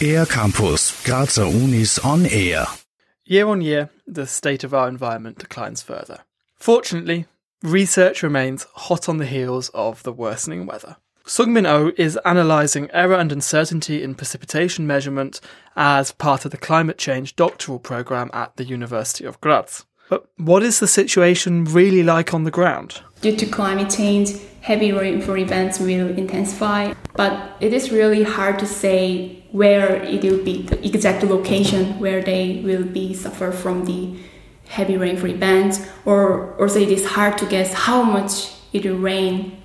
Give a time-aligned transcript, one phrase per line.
[0.00, 2.66] Air Campus, Grazer Unis on Air.
[3.24, 6.20] Year on year, the state of our environment declines further.
[6.56, 7.26] Fortunately,
[7.62, 10.96] research remains hot on the heels of the worsening weather.
[11.24, 15.40] Sungmin Oh is analysing error and uncertainty in precipitation measurement
[15.76, 19.86] as part of the climate change doctoral programme at the University of Graz.
[20.12, 23.00] But what is the situation really like on the ground?
[23.22, 24.28] Due to climate change,
[24.60, 30.44] heavy rainfall events will intensify, but it is really hard to say where it will
[30.44, 34.14] be the exact location where they will be suffer from the
[34.68, 39.62] heavy rainfall events, or also it is hard to guess how much it will rain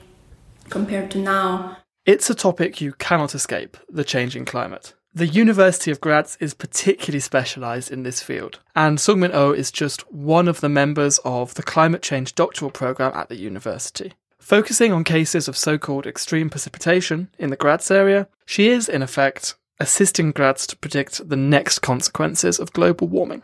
[0.70, 1.76] compared to now.
[2.06, 4.94] It's a topic you cannot escape the changing climate.
[5.18, 10.02] The University of Graz is particularly specialised in this field, and Sungmin Oh is just
[10.14, 14.14] one of the members of the climate change doctoral programme at the university.
[14.38, 19.02] Focusing on cases of so called extreme precipitation in the Graz area, she is, in
[19.02, 23.42] effect, assisting Graz to predict the next consequences of global warming.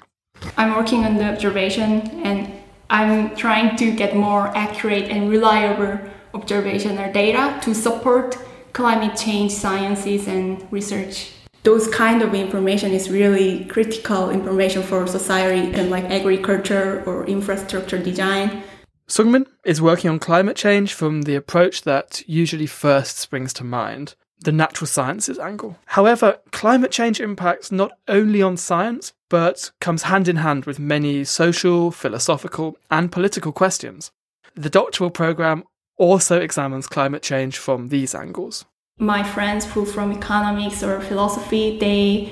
[0.56, 2.54] I'm working on the observation and
[2.92, 5.98] I'm trying to get more accurate and reliable
[6.36, 8.38] observational data to support
[8.74, 11.32] climate change sciences and research
[11.64, 17.98] those kind of information is really critical information for society and like agriculture or infrastructure
[17.98, 18.64] design.
[19.08, 24.16] Sungmin is working on climate change from the approach that usually first springs to mind,
[24.40, 25.78] the natural sciences angle.
[25.86, 31.24] However, climate change impacts not only on science, but comes hand in hand with many
[31.24, 34.12] social, philosophical, and political questions.
[34.56, 35.64] The doctoral program
[35.98, 38.66] also examines climate change from these angles
[39.04, 42.32] my friends who from economics or philosophy they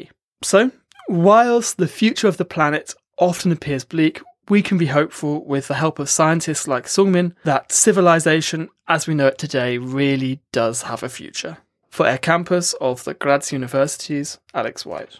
[0.44, 0.72] So,
[1.10, 5.74] whilst the future of the planet often appears bleak, we can be hopeful with the
[5.74, 11.02] help of scientists like Sungmin that civilization as we know it today really does have
[11.02, 11.58] a future.
[11.90, 15.20] For Air Campus of the Graz Universities, Alex White.